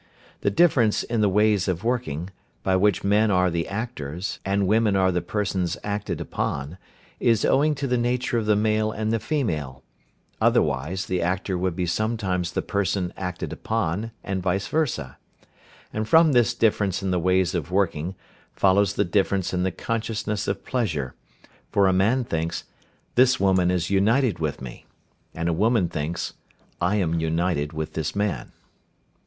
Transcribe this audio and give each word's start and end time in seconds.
The 0.39 0.49
difference 0.49 1.03
in 1.03 1.21
the 1.21 1.29
ways 1.29 1.67
of 1.67 1.83
working, 1.83 2.31
by 2.63 2.75
which 2.75 3.03
men 3.03 3.29
are 3.29 3.51
the 3.51 3.67
actors, 3.67 4.39
and 4.43 4.65
women 4.65 4.95
are 4.95 5.11
the 5.11 5.21
persons 5.21 5.77
acted 5.83 6.19
upon, 6.19 6.79
is 7.19 7.45
owing 7.45 7.75
to 7.75 7.85
the 7.85 7.99
nature 7.99 8.39
of 8.39 8.47
the 8.47 8.55
male 8.55 8.91
and 8.91 9.13
the 9.13 9.19
female, 9.19 9.83
otherwise 10.41 11.05
the 11.05 11.21
actor 11.21 11.55
would 11.55 11.75
be 11.75 11.85
sometimes 11.85 12.51
the 12.53 12.63
person 12.63 13.13
acted 13.15 13.53
upon, 13.53 14.09
and 14.23 14.41
vice 14.41 14.67
versâ. 14.69 15.17
And 15.93 16.07
from 16.09 16.31
this 16.31 16.55
difference 16.55 17.03
in 17.03 17.11
the 17.11 17.19
ways 17.19 17.53
of 17.53 17.69
working 17.69 18.15
follows 18.55 18.95
the 18.95 19.05
difference 19.05 19.53
in 19.53 19.61
the 19.61 19.69
consciousness 19.71 20.47
of 20.47 20.65
pleasure, 20.65 21.13
for 21.71 21.87
a 21.87 21.93
man 21.93 22.23
thinks, 22.23 22.63
"this 23.13 23.39
woman 23.39 23.69
is 23.69 23.91
united 23.91 24.39
with 24.39 24.63
me," 24.63 24.87
and 25.35 25.47
a 25.47 25.53
woman 25.53 25.87
thinks, 25.89 26.33
"I 26.81 26.95
am 26.95 27.19
united 27.19 27.71
with 27.71 27.93
this 27.93 28.15
man." 28.15 28.51